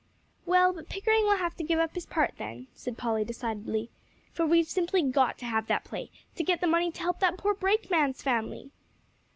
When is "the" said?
6.59-6.65